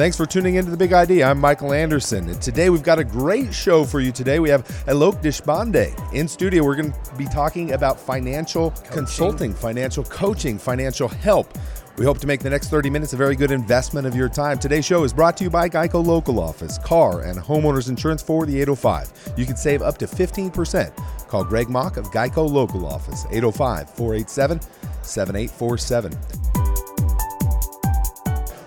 [0.00, 1.28] Thanks for tuning into the Big Idea.
[1.28, 4.12] I'm Michael Anderson, and today we've got a great show for you.
[4.12, 6.64] Today we have Alok Deshpande in studio.
[6.64, 8.92] We're going to be talking about financial coaching.
[8.92, 11.52] consulting, financial coaching, financial help.
[11.98, 14.58] We hope to make the next 30 minutes a very good investment of your time.
[14.58, 18.46] Today's show is brought to you by Geico Local Office, car and homeowners insurance for
[18.46, 19.34] the 805.
[19.36, 20.96] You can save up to 15%.
[21.28, 24.60] Call Greg Mock of Geico Local Office, 805 487
[25.02, 26.49] 7847.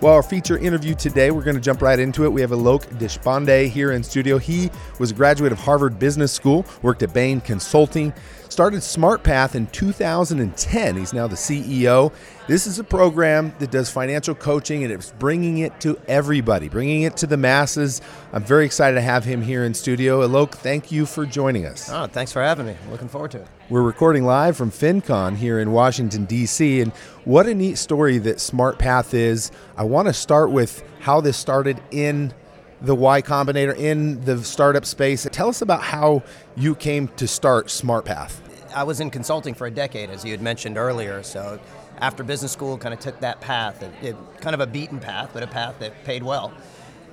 [0.04, 2.30] Well, our feature interview today, we're going to jump right into it.
[2.30, 4.38] We have Alok Deshpande here in studio.
[4.38, 4.70] He
[5.00, 8.14] was a graduate of Harvard Business School, worked at Bain Consulting,
[8.50, 10.98] started SmartPath in 2010.
[10.98, 12.12] He's now the CEO.
[12.50, 17.04] This is a program that does financial coaching and it's bringing it to everybody, bringing
[17.04, 18.02] it to the masses.
[18.34, 20.28] I'm very excited to have him here in studio.
[20.28, 21.90] Alok, thank you for joining us.
[21.90, 22.76] Oh, thanks for having me.
[22.92, 23.48] Looking forward to it.
[23.70, 26.82] We're recording live from FinCon here in Washington, D.C.
[26.82, 26.92] And
[27.24, 29.52] what a neat story that SmartPath is.
[29.78, 32.34] I want to start with how this started in
[32.82, 35.26] the Y Combinator, in the startup space.
[35.32, 36.24] Tell us about how
[36.58, 38.36] you came to start SmartPath.
[38.76, 41.24] I was in consulting for a decade, as you had mentioned earlier.
[41.24, 41.58] So
[42.00, 45.30] after business school, kind of took that path, it, it, kind of a beaten path,
[45.32, 46.54] but a path that paid well.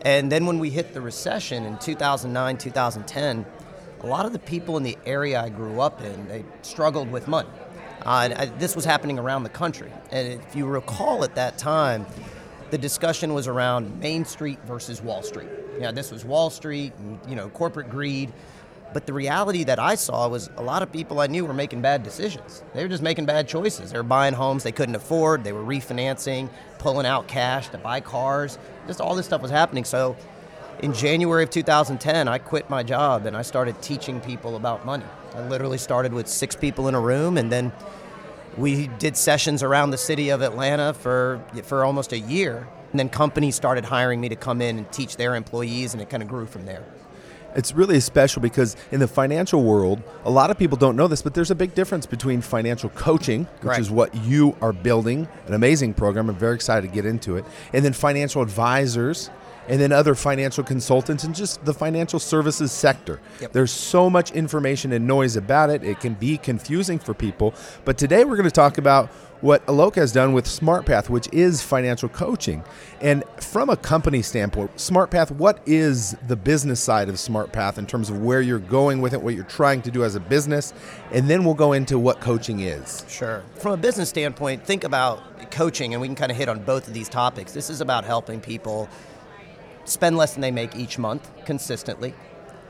[0.03, 3.47] And then when we hit the recession in 2009, 2010,
[4.03, 7.29] a lot of the people in the area I grew up in, they struggled with
[7.29, 7.49] money.
[8.05, 9.93] Uh, and I, this was happening around the country.
[10.11, 12.07] And if you recall at that time,
[12.71, 15.49] the discussion was around Main Street versus Wall Street.
[15.75, 18.33] You know, this was Wall Street and, you know, corporate greed.
[18.93, 21.81] But the reality that I saw was a lot of people I knew were making
[21.81, 22.65] bad decisions.
[22.75, 23.93] They were just making bad choices.
[23.93, 26.49] They were buying homes they couldn't afford, they were refinancing,
[26.79, 28.59] pulling out cash to buy cars.
[28.87, 29.85] Just all this stuff was happening.
[29.85, 30.17] So
[30.83, 35.05] in January of 2010, I quit my job and I started teaching people about money.
[35.35, 37.73] I literally started with six people in a room and then
[38.57, 42.67] we did sessions around the city of Atlanta for for almost a year.
[42.91, 46.11] And then companies started hiring me to come in and teach their employees and it
[46.11, 46.85] kind of grew from there.
[47.55, 51.21] It's really special because in the financial world, a lot of people don't know this,
[51.21, 55.55] but there's a big difference between financial coaching, which is what you are building, an
[55.55, 56.31] amazing program.
[56.31, 59.31] I'm very excited to get into it, and then financial advisors,
[59.69, 63.21] and then other financial consultants and just the financial services sector.
[63.41, 63.53] Yep.
[63.53, 65.85] There's so much information and noise about it.
[65.85, 67.55] It can be confusing for people.
[67.85, 69.11] But today we're going to talk about
[69.41, 72.63] what Alok has done with SmartPath, which is financial coaching.
[73.01, 78.11] And from a company standpoint, SmartPath, what is the business side of SmartPath in terms
[78.11, 80.75] of where you're going with it, what you're trying to do as a business?
[81.13, 83.05] And then we'll go into what coaching is.
[83.09, 83.43] Sure.
[83.57, 86.87] From a business standpoint, think about coaching, and we can kind of hit on both
[86.87, 87.53] of these topics.
[87.53, 88.89] This is about helping people
[89.91, 92.15] spend less than they make each month consistently,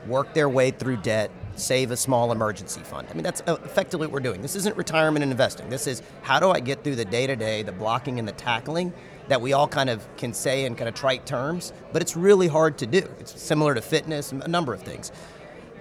[0.07, 3.07] work their way through debt, save a small emergency fund.
[3.09, 4.41] I mean, that's uh, effectively what we're doing.
[4.41, 5.69] This isn't retirement and investing.
[5.69, 8.33] This is how do I get through the day to day, the blocking and the
[8.33, 8.93] tackling
[9.27, 12.47] that we all kind of can say in kind of trite terms, but it's really
[12.47, 13.07] hard to do.
[13.19, 15.11] It's similar to fitness, a number of things.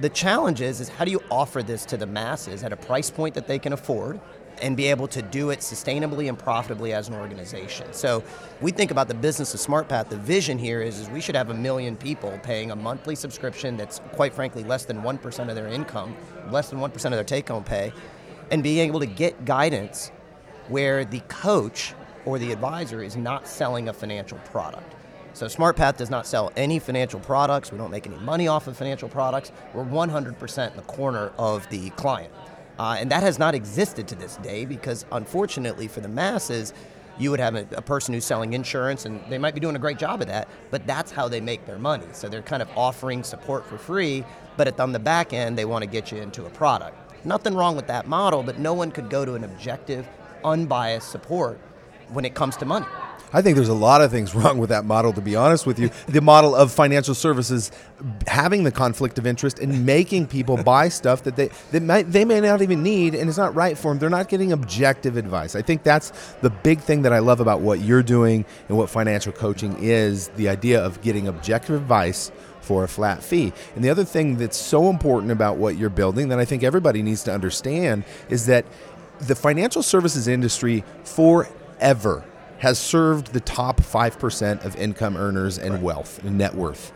[0.00, 3.10] The challenge is, is how do you offer this to the masses at a price
[3.10, 4.20] point that they can afford
[4.62, 7.92] and be able to do it sustainably and profitably as an organization.
[7.92, 8.22] So
[8.60, 10.08] we think about the business of SmartPath.
[10.08, 13.76] The vision here is, is we should have a million people paying a monthly subscription
[13.76, 16.16] that's quite frankly less than 1% of their income,
[16.50, 17.92] less than 1% of their take home pay,
[18.50, 20.10] and being able to get guidance
[20.68, 21.94] where the coach
[22.24, 24.94] or the advisor is not selling a financial product.
[25.32, 27.70] So SmartPath does not sell any financial products.
[27.70, 29.52] We don't make any money off of financial products.
[29.72, 32.32] We're 100% in the corner of the client.
[32.80, 36.72] Uh, and that has not existed to this day because, unfortunately, for the masses,
[37.18, 39.78] you would have a, a, person who's selling insurance and they might be doing a
[39.78, 42.06] great job of that, but that's how they make their money.
[42.12, 44.24] So they're kind of offering support for free,
[44.56, 46.96] but at, on the back end, they want to get you into a product.
[47.26, 50.08] Nothing wrong with that model, but no one could go to an objective,
[50.42, 51.60] unbiased support
[52.08, 52.86] when it comes to money.
[53.32, 55.78] I think there's a lot of things wrong with that model, to be honest with
[55.78, 55.90] you.
[56.08, 57.70] The model of financial services
[58.26, 62.24] having the conflict of interest and making people buy stuff that they that might, they
[62.24, 63.98] may not even need and it's not right for them.
[63.98, 65.54] They're not getting objective advice.
[65.54, 68.90] I think that's the big thing that I love about what you're doing and what
[68.90, 73.52] financial coaching is the idea of getting objective advice for a flat fee.
[73.74, 77.02] And the other thing that's so important about what you're building that I think everybody
[77.02, 78.64] needs to understand is that
[79.20, 82.24] the financial services industry forever
[82.60, 85.82] has served the top 5% of income earners and right.
[85.82, 86.92] wealth and net worth.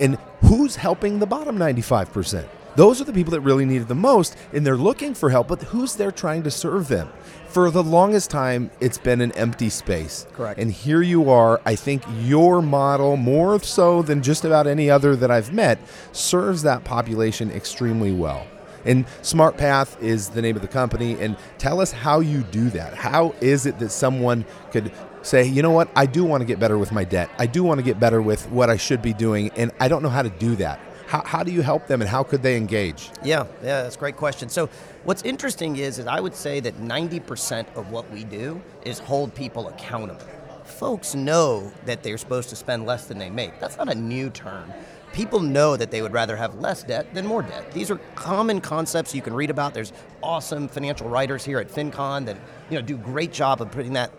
[0.00, 2.48] And who's helping the bottom 95%?
[2.76, 5.48] Those are the people that really need it the most, and they're looking for help,
[5.48, 7.10] but who's there trying to serve them?
[7.48, 10.28] For the longest time, it's been an empty space.
[10.32, 10.60] Correct.
[10.60, 11.60] And here you are.
[11.66, 15.80] I think your model, more so than just about any other that I've met,
[16.12, 18.46] serves that population extremely well.
[18.84, 21.20] And SmartPath is the name of the company.
[21.20, 22.94] And tell us how you do that.
[22.94, 24.92] How is it that someone could
[25.22, 27.30] say, you know what, I do want to get better with my debt.
[27.38, 30.02] I do want to get better with what I should be doing, and I don't
[30.02, 30.80] know how to do that.
[31.06, 33.10] How, how do you help them, and how could they engage?
[33.24, 34.48] Yeah, yeah, that's a great question.
[34.48, 34.68] So,
[35.04, 39.34] what's interesting is, is I would say that 90% of what we do is hold
[39.34, 40.24] people accountable.
[40.64, 43.58] Folks know that they're supposed to spend less than they make.
[43.58, 44.72] That's not a new term.
[45.12, 47.72] People know that they would rather have less debt than more debt.
[47.72, 49.74] These are common concepts you can read about.
[49.74, 49.92] There's
[50.22, 52.36] awesome financial writers here at FinCon that
[52.70, 54.10] you know do great job of putting that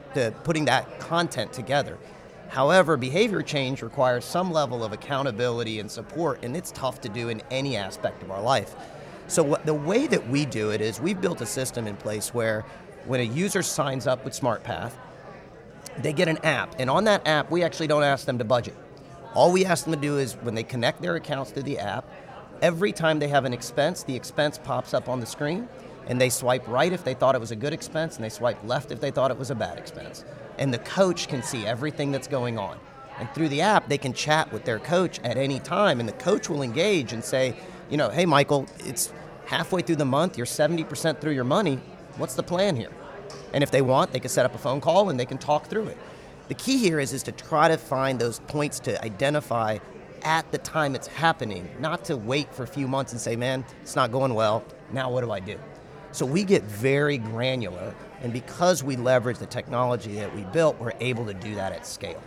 [0.44, 1.98] putting that content together.
[2.50, 7.30] However, behavior change requires some level of accountability and support, and it's tough to do
[7.30, 8.76] in any aspect of our life.
[9.28, 12.34] So, what, the way that we do it is we've built a system in place
[12.34, 12.66] where
[13.06, 14.92] when a user signs up with SmartPath,
[16.00, 18.76] they get an app, and on that app, we actually don't ask them to budget.
[19.34, 22.06] All we ask them to do is when they connect their accounts to the app,
[22.62, 25.68] every time they have an expense, the expense pops up on the screen,
[26.08, 28.58] and they swipe right if they thought it was a good expense, and they swipe
[28.66, 30.26] left if they thought it was a bad expense
[30.62, 32.78] and the coach can see everything that's going on.
[33.18, 36.14] And through the app, they can chat with their coach at any time, and the
[36.14, 37.56] coach will engage and say,
[37.90, 39.12] you know, hey, Michael, it's
[39.46, 41.80] halfway through the month, you're 70% through your money.
[42.18, 42.92] What's the plan here?
[43.54, 45.66] And if they want, they can set up a phone call and they can talk
[45.66, 45.98] through it.
[46.52, 49.78] The key here is, is to try to find those points to identify
[50.22, 53.64] at the time it's happening, not to wait for a few months and say, man,
[53.82, 54.66] it's not going well.
[54.92, 55.58] Now what do I do?
[56.12, 60.92] So we get very granular, and because we leverage the technology that we built, we're
[61.00, 62.22] able to do that at scale.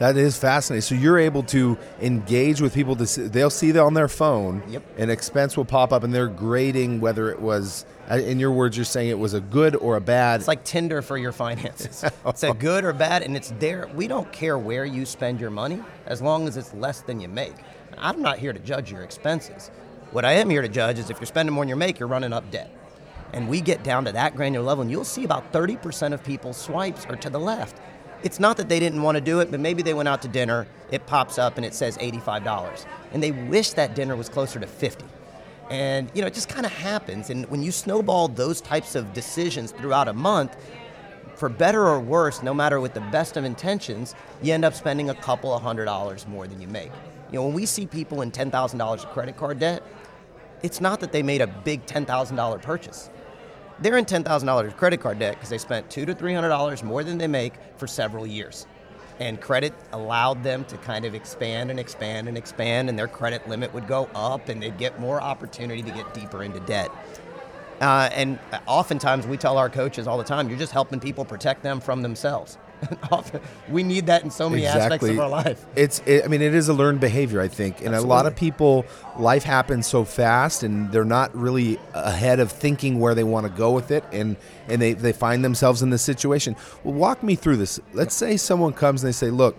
[0.00, 0.80] That is fascinating.
[0.80, 2.96] So you're able to engage with people.
[2.96, 4.62] To see, they'll see that on their phone.
[4.70, 4.98] Yep.
[4.98, 7.84] An expense will pop up, and they're grading whether it was.
[8.10, 10.40] Uh, in your words, you're saying it was a good or a bad.
[10.40, 12.02] It's like Tinder for your finances.
[12.26, 13.90] it's a good or bad, and it's there.
[13.94, 17.28] We don't care where you spend your money as long as it's less than you
[17.28, 17.54] make.
[17.98, 19.70] I'm not here to judge your expenses.
[20.12, 22.08] What I am here to judge is if you're spending more than you make, you're
[22.08, 22.74] running up debt
[23.32, 26.56] and we get down to that granular level, and you'll see about 30% of people's
[26.56, 27.76] swipes are to the left.
[28.22, 30.28] It's not that they didn't want to do it, but maybe they went out to
[30.28, 32.84] dinner, it pops up and it says $85.
[33.12, 35.04] And they wish that dinner was closer to 50.
[35.70, 37.30] And you know, it just kind of happens.
[37.30, 40.56] And when you snowball those types of decisions throughout a month,
[41.34, 45.08] for better or worse, no matter with the best of intentions, you end up spending
[45.08, 46.90] a couple of hundred dollars more than you make.
[47.32, 49.82] You know, when we see people in $10,000 of credit card debt,
[50.62, 53.08] it's not that they made a big $10,000 purchase
[53.80, 57.26] they're in $10,000 credit card debt because they spent two to $300 more than they
[57.26, 58.66] make for several years.
[59.18, 63.46] And credit allowed them to kind of expand and expand and expand, and their credit
[63.48, 66.90] limit would go up, and they'd get more opportunity to get deeper into debt.
[67.80, 71.62] Uh, and oftentimes we tell our coaches all the time, you're just helping people protect
[71.62, 72.58] them from themselves.
[73.68, 74.84] we need that in so many exactly.
[74.84, 75.64] aspects of our life.
[75.76, 78.06] It's, it, I mean, it is a learned behavior, I think, and Absolutely.
[78.06, 78.86] a lot of people,
[79.18, 83.52] life happens so fast, and they're not really ahead of thinking where they want to
[83.52, 84.36] go with it, and
[84.68, 86.56] and they they find themselves in this situation.
[86.84, 87.80] Well, walk me through this.
[87.92, 89.56] Let's say someone comes and they say, "Look,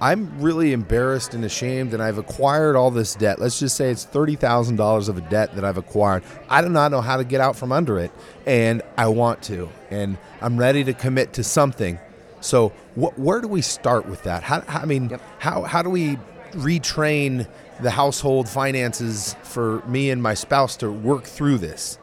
[0.00, 3.38] I'm really embarrassed and ashamed, and I've acquired all this debt.
[3.38, 6.22] Let's just say it's thirty thousand dollars of a debt that I've acquired.
[6.48, 8.10] I do not know how to get out from under it,
[8.46, 11.98] and I want to, and I'm ready to commit to something."
[12.40, 14.42] So wh- where do we start with that?
[14.42, 15.22] How, how I mean, yep.
[15.38, 16.18] how how do we
[16.52, 17.46] retrain
[17.80, 21.98] the household finances for me and my spouse to work through this?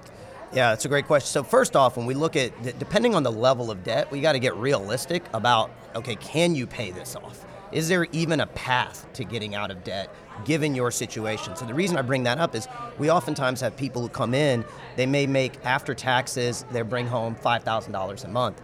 [0.54, 1.28] Yeah, that's a great question.
[1.28, 4.34] So first off, when we look at depending on the level of debt, we got
[4.34, 7.46] to get realistic about okay, can you pay this off?
[7.72, 10.14] Is there even a path to getting out of debt
[10.45, 11.56] given your situation?
[11.56, 12.68] So the reason I bring that up is
[12.98, 14.64] we oftentimes have people who come in,
[14.95, 18.62] they may make after taxes, they bring home $5,000 a month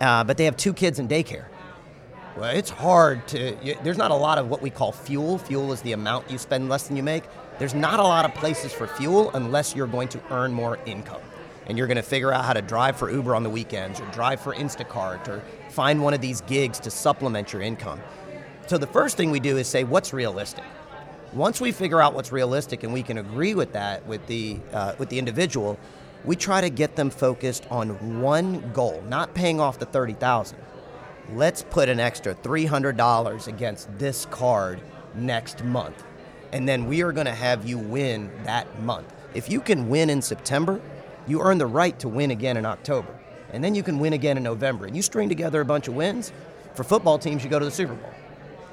[0.00, 1.44] uh, but they have two kids in daycare.
[2.36, 5.36] Well, it's hard to, you, there's not a lot of what we call fuel.
[5.38, 7.24] Fuel is the amount you spend less than you make.
[7.58, 11.20] There's not a lot of places for fuel unless you're going to earn more income.
[11.66, 14.06] And you're going to figure out how to drive for Uber on the weekends or
[14.06, 18.00] drive for Instacart or find one of these gigs to supplement your income.
[18.66, 20.64] So the first thing we do is say, what's realistic?
[21.32, 24.94] Once we figure out what's realistic and we can agree with that with the, uh,
[24.98, 25.78] with the individual,
[26.24, 30.58] we try to get them focused on one goal, not paying off the 30,000.
[31.34, 34.80] Let's put an extra $300 against this card
[35.14, 36.02] next month.
[36.52, 39.12] And then we are going to have you win that month.
[39.34, 40.80] If you can win in September,
[41.26, 43.14] you earn the right to win again in October.
[43.52, 44.86] And then you can win again in November.
[44.86, 46.32] And you string together a bunch of wins.
[46.74, 48.12] For football teams, you go to the Super Bowl.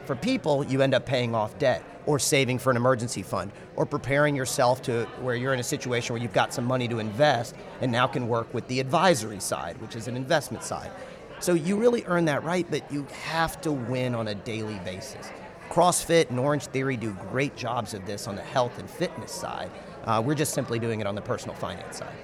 [0.08, 3.86] For people, you end up paying off debt or saving for an emergency fund or
[3.86, 7.56] preparing yourself to where you're in a situation where you've got some money to invest
[7.82, 10.90] and now can work with the advisory side, which is an investment side.
[11.42, 15.30] So you really earn that right, but you have to win on a daily basis.
[15.70, 19.70] CrossFit and Orange Theory do great jobs of this on the health and fitness side.
[20.06, 22.16] Uh, we're just simply doing it on the personal finance side.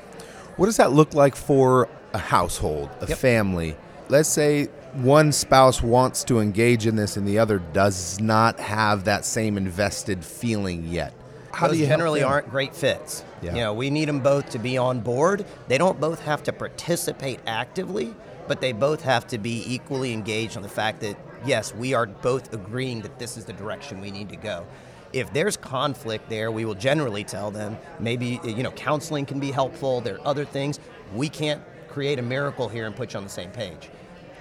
[0.56, 3.18] What does that look like for a household, a yep.
[3.18, 3.76] family?
[4.14, 9.06] Let's say one spouse wants to engage in this and the other does not have
[9.06, 11.12] that same invested feeling yet.
[11.52, 13.24] How Those do you generally aren't great fits.
[13.42, 13.56] Yeah.
[13.56, 15.48] You know, we need them both to be on board.
[15.68, 18.14] They don't both have to participate actively,
[18.48, 22.06] but they both have to be equally engaged on the fact that yes, we are
[22.06, 24.64] both agreeing that this is the direction we need to go.
[25.12, 29.50] If there's conflict there, we will generally tell them maybe you know counseling can be
[29.50, 30.02] helpful.
[30.02, 30.80] There are other things.
[31.16, 33.90] We can't create a miracle here and put you on the same page.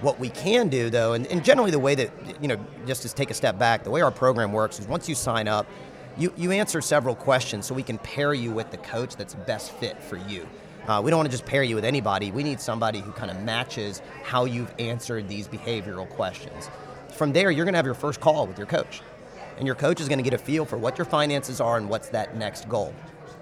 [0.03, 2.11] What we can do though, and, and generally the way that,
[2.43, 5.09] you know, just to take a step back, the way our program works is once
[5.09, 5.67] you sign up,
[6.19, 9.73] you, you answer several questions so we can pair you with the coach that's best
[9.73, 10.47] fit for you.
[10.87, 12.33] Uh, we don't want to just pair you with anybody.
[12.33, 16.69] We need somebody who kind of matches how you've answered these behavioral questions.
[17.11, 19.01] From there, you're going to have your first call with your coach.
[19.59, 21.89] And your coach is going to get a feel for what your finances are and
[21.89, 22.93] what's that next goal.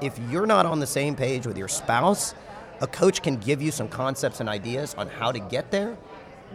[0.02, 2.34] If you're not on the same page with your spouse,
[2.82, 5.96] a coach can give you some concepts and ideas on how to get there,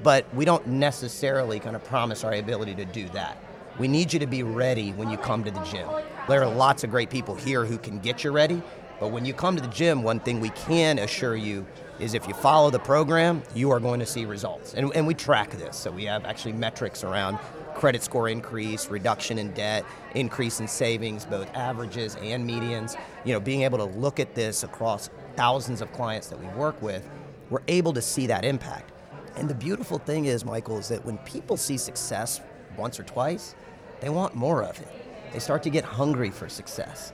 [0.03, 3.37] but we don't necessarily kind of promise our ability to do that.
[3.77, 5.87] We need you to be ready when you come to the gym.
[6.29, 8.61] There are lots of great people here who can get you ready,
[8.99, 11.65] but when you come to the gym, one thing we can assure you
[11.99, 14.73] is if you follow the program, you are going to see results.
[14.73, 15.77] And, and we track this.
[15.77, 17.37] So we have actually metrics around
[17.73, 22.97] credit score increase, reduction in debt, increase in savings, both averages and medians.
[23.25, 26.81] You know, being able to look at this across thousands of clients that we work
[26.81, 27.07] with,
[27.49, 28.91] we're able to see that impact.
[29.37, 32.41] And the beautiful thing is, Michael, is that when people see success
[32.77, 33.55] once or twice,
[33.99, 34.87] they want more of it.
[35.33, 37.11] They start to get hungry for success.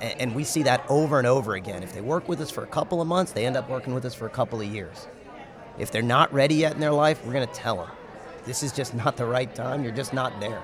[0.00, 1.82] And we see that over and over again.
[1.82, 4.04] If they work with us for a couple of months, they end up working with
[4.04, 5.08] us for a couple of years.
[5.78, 7.90] If they're not ready yet in their life, we're going to tell them
[8.44, 9.82] this is just not the right time.
[9.82, 10.62] You're just not there.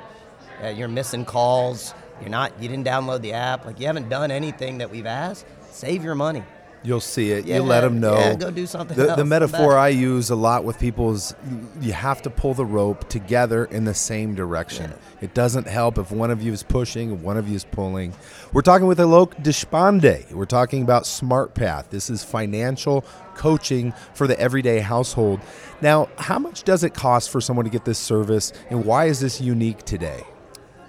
[0.62, 1.94] Uh, you're missing calls.
[2.20, 2.52] You're not.
[2.62, 3.64] You didn't download the app.
[3.64, 5.46] Like you haven't done anything that we've asked.
[5.70, 6.42] Save your money.
[6.82, 7.44] You'll see it.
[7.44, 8.14] Yeah, you let them know.
[8.14, 8.96] Yeah, go do something.
[8.96, 9.16] The, else.
[9.16, 11.34] the metaphor I use a lot with people is
[11.80, 14.90] you have to pull the rope together in the same direction.
[14.90, 15.25] Yeah.
[15.25, 18.14] It doesn't help if one of you is pushing and one of you is pulling.
[18.54, 20.32] We're talking with Alok Deshpande.
[20.32, 21.90] We're talking about Smart Path.
[21.90, 25.40] This is financial coaching for the everyday household.
[25.82, 29.20] Now, how much does it cost for someone to get this service, and why is
[29.20, 30.22] this unique today?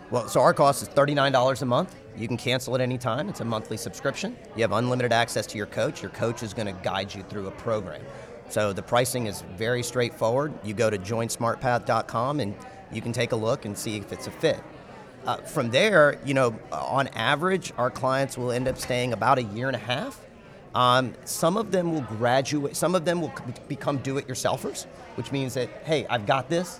[0.10, 1.96] Well, so our cost is $39 a month.
[2.18, 3.30] You can cancel at any time.
[3.30, 4.38] It's a monthly subscription.
[4.56, 6.02] You have unlimited access to your coach.
[6.02, 8.02] Your coach is going to guide you through a program.
[8.50, 10.54] So the pricing is very straightforward.
[10.64, 12.56] You go to joinsmartpath.com and
[12.92, 14.62] you can take a look and see if it's a fit.
[15.26, 19.44] Uh, from there, you know, on average, our clients will end up staying about a
[19.44, 20.20] year and a half.
[20.74, 23.34] Um, some of them will graduate, some of them will
[23.68, 26.80] become do it yourselfers, which means that, hey, I've got this.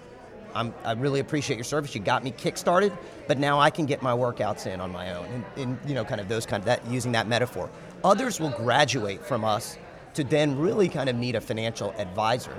[0.54, 1.94] I'm, i really appreciate your service.
[1.96, 2.92] You got me kick-started,
[3.28, 6.06] but now I can get my workouts in on my own, and, and you know,
[6.06, 7.70] kind of those kind of that using that metaphor.
[8.04, 9.78] Others will graduate from us
[10.14, 12.56] to then really kind of need a financial advisor,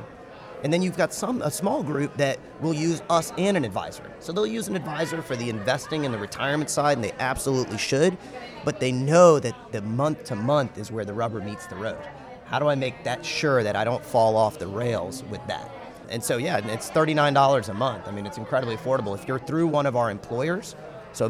[0.63, 4.05] and then you've got some a small group that will use us and an advisor.
[4.21, 7.79] So they'll use an advisor for the investing and the retirement side, and they absolutely
[7.79, 8.17] should,
[8.65, 11.99] but they know that the month to month is where the rubber meets the road.
[12.47, 15.82] How do I make that sure that I don't fall off the rails with that?
[16.13, 18.07] And so, yeah, it's $39 a month.
[18.07, 19.19] I mean, it's incredibly affordable.
[19.19, 20.77] If you're through one of our employers,
[21.13, 21.27] so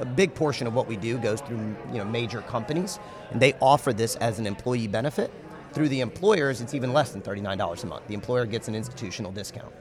[0.00, 2.98] a big portion of what we do goes through you know major companies,
[3.30, 5.30] and they offer this as an employee benefit.
[5.72, 8.06] Through the employers, it's even less than $39 a month.
[8.08, 9.72] The employer gets an institutional discount.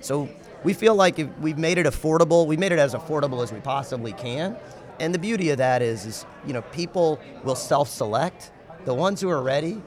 [0.00, 0.28] So
[0.62, 2.46] we feel like we've made it affordable.
[2.46, 4.56] We made it as affordable as we possibly can.
[5.00, 8.52] And the beauty of that is, is you know, people will self-select.
[8.84, 9.82] The ones who are ready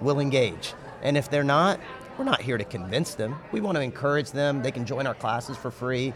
[0.00, 0.74] will engage.
[1.02, 1.80] And if they're not,
[2.18, 3.36] we're not here to convince them.
[3.52, 4.62] We want to encourage them.
[4.62, 6.12] They can join our classes for free,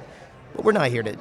[0.55, 1.17] but we're not here to.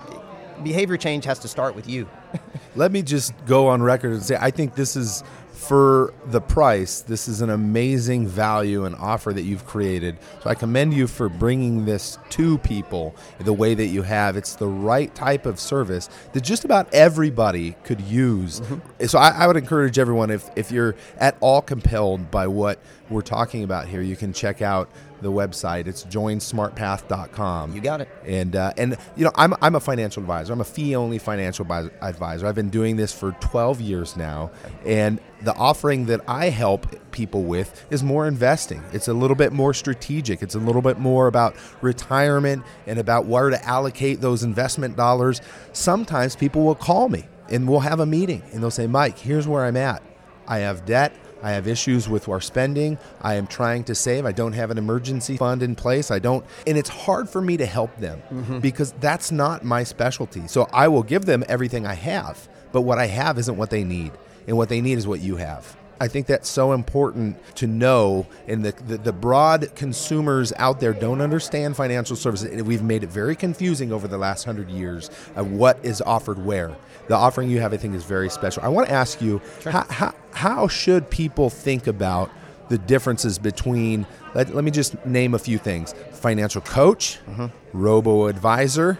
[0.63, 2.07] Behavior change has to start with you.
[2.75, 5.23] Let me just go on record and say I think this is
[5.63, 10.17] for the price, this is an amazing value and offer that you've created.
[10.41, 14.35] So I commend you for bringing this to people the way that you have.
[14.35, 18.59] It's the right type of service that just about everybody could use.
[18.59, 19.05] Mm-hmm.
[19.05, 22.79] So I, I, would encourage everyone if, if you're at all compelled by what
[23.09, 24.89] we're talking about here, you can check out
[25.21, 25.87] the website.
[25.87, 27.73] It's joinsmartpath.com.
[27.73, 28.09] You got it.
[28.25, 30.53] And uh, and you know, I'm I'm a financial advisor.
[30.53, 31.65] I'm a fee only financial
[32.01, 32.45] advisor.
[32.45, 34.51] I've been doing this for 12 years now,
[34.85, 38.83] and the offering that I help people with is more investing.
[38.91, 40.41] It's a little bit more strategic.
[40.41, 45.41] It's a little bit more about retirement and about where to allocate those investment dollars.
[45.73, 49.47] Sometimes people will call me and we'll have a meeting and they'll say, "Mike, here's
[49.47, 50.01] where I'm at.
[50.47, 51.13] I have debt.
[51.43, 52.97] I have issues with our spending.
[53.21, 54.25] I am trying to save.
[54.25, 56.09] I don't have an emergency fund in place.
[56.09, 58.59] I don't, and it's hard for me to help them mm-hmm.
[58.59, 60.47] because that's not my specialty.
[60.47, 63.83] So I will give them everything I have, but what I have isn't what they
[63.83, 64.13] need,
[64.47, 65.77] and what they need is what you have.
[65.99, 68.27] I think that's so important to know.
[68.47, 72.61] And the, the, the broad consumers out there don't understand financial services.
[72.63, 76.75] We've made it very confusing over the last hundred years of what is offered where.
[77.07, 78.63] The offering you have, I think, is very special.
[78.63, 82.31] I want to ask you how, how, how should people think about
[82.69, 87.47] the differences between, let, let me just name a few things financial coach, mm-hmm.
[87.71, 88.97] robo advisor,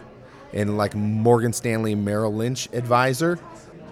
[0.52, 3.38] and like Morgan Stanley Merrill Lynch advisor.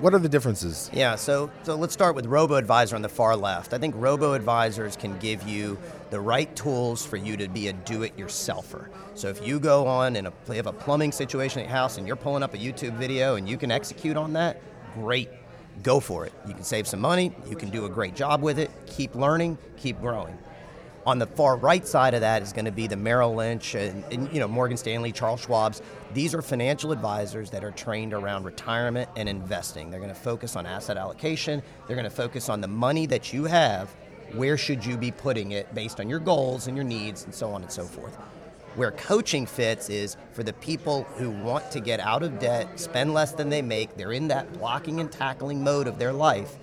[0.03, 0.91] What are the differences?
[0.93, 3.73] Yeah, so so let's start with robo advisor on the far left.
[3.73, 5.79] I think robo advisors can give you
[6.11, 8.89] the right tools for you to be a do-it-yourselfer.
[9.15, 12.07] So if you go on and you have a plumbing situation at your house and
[12.09, 14.61] you're pulling up a YouTube video and you can execute on that,
[14.95, 15.31] great.
[15.85, 16.33] Go for it.
[16.49, 19.57] You can save some money, you can do a great job with it, keep learning,
[19.77, 20.37] keep growing.
[21.05, 24.05] On the far right side of that is going to be the Merrill Lynch and,
[24.13, 25.83] and, you know Morgan Stanley, Charles Schwab's.
[26.15, 29.91] These are financial advisors that are trained around retirement and investing.
[29.91, 31.61] They're going to focus on asset allocation.
[31.87, 33.89] They're going to focus on the money that you have.
[34.35, 37.51] Where should you be putting it based on your goals and your needs and so
[37.51, 38.15] on and so forth.
[38.77, 43.13] Where coaching fits is for the people who want to get out of debt, spend
[43.13, 43.97] less than they make.
[43.97, 46.57] They're in that blocking and tackling mode of their life,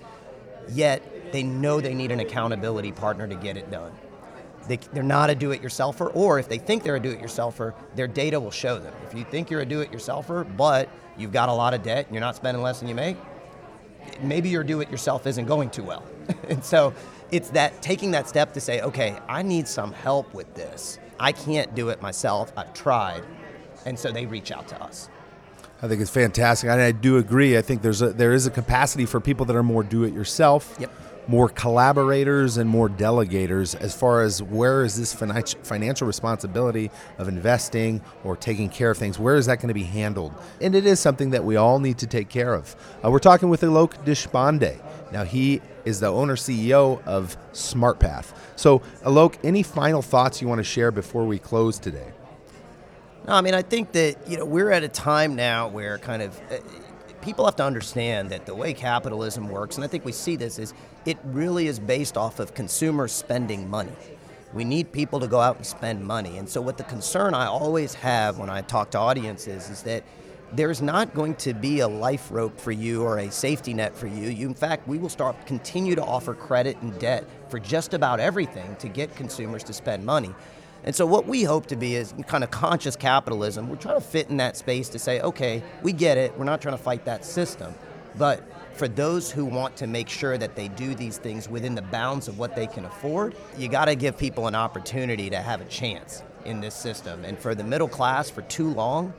[0.70, 3.92] yet they know they need an accountability partner to get it done.
[4.70, 7.20] They, they're not a do it yourselfer, or if they think they're a do it
[7.20, 8.94] yourselfer, their data will show them.
[9.08, 12.06] If you think you're a do it yourselfer, but you've got a lot of debt
[12.06, 13.18] and you're not spending less than you make,
[14.22, 16.04] maybe your do it yourself isn't going too well.
[16.50, 16.94] and so
[17.32, 21.00] it's that taking that step to say, okay, I need some help with this.
[21.20, 22.54] I can't do it myself.
[22.56, 23.24] I've tried.
[23.88, 25.10] And so they reach out to us.
[25.82, 27.58] I think it's fantastic, and I do agree.
[27.58, 30.14] I think there's a there is a capacity for people that are more do it
[30.14, 30.76] yourself.
[30.78, 30.92] Yep.
[31.28, 38.02] More collaborators and more delegators as far as where is this financial responsibility of investing
[38.24, 40.34] or taking care of things, where is that going to be handled?
[40.60, 42.76] And it is something that we all need to take care of.
[43.04, 44.80] Uh, we're talking with Alok Deshpande.
[45.12, 48.34] Now, he is the owner CEO of SmartPath.
[48.56, 52.12] So, Alok, any final thoughts you want to share before we close today?
[53.28, 56.22] No, I mean, I think that you know we're at a time now where kind
[56.22, 56.58] of uh,
[57.22, 60.60] people have to understand that the way capitalism works, and I think we see this
[60.60, 60.74] is
[61.06, 63.92] it really is based off of consumers spending money.
[64.54, 67.46] We need people to go out and spend money, and so what the concern I
[67.46, 70.04] always have when I talk to audiences is that
[70.54, 74.08] there's not going to be a life rope for you or a safety net for
[74.08, 74.30] you.
[74.30, 78.20] you in fact, we will start continue to offer credit and debt for just about
[78.20, 80.34] everything to get consumers to spend money.
[80.84, 83.70] And so, what we hope to be is kind of conscious capitalism.
[83.70, 86.38] We're trying to fit in that space to say, okay, we get it.
[86.38, 87.74] We're not trying to fight that system.
[88.18, 91.82] But for those who want to make sure that they do these things within the
[91.82, 95.62] bounds of what they can afford, you got to give people an opportunity to have
[95.62, 97.26] a chance in this system.
[97.26, 99.14] And for the middle class, for too long,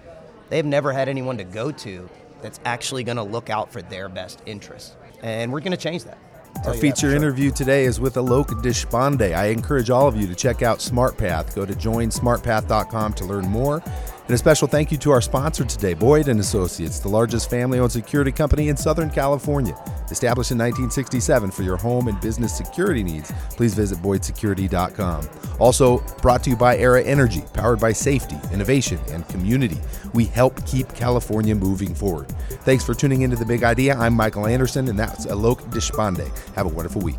[0.48, 2.08] they've never had anyone to go to
[2.42, 4.96] that's actually going to look out for their best interests.
[5.22, 6.18] And we're going to change that.
[6.64, 7.14] Our feature sure.
[7.14, 9.34] interview today is with Alok Deshpande.
[9.34, 11.54] I encourage all of you to check out SmartPath.
[11.54, 13.82] Go to joinsmartpath.com to learn more.
[14.30, 17.90] And a special thank you to our sponsor today, Boyd and Associates, the largest family-owned
[17.90, 19.74] security company in Southern California.
[20.08, 25.28] Established in 1967 for your home and business security needs, please visit boydsecurity.com.
[25.58, 29.80] Also brought to you by Aera Energy, powered by safety, innovation, and community.
[30.14, 32.28] We help keep California moving forward.
[32.62, 33.96] Thanks for tuning into The Big Idea.
[33.96, 36.30] I'm Michael Anderson, and that's Alok Deshpande.
[36.54, 37.18] Have a wonderful week.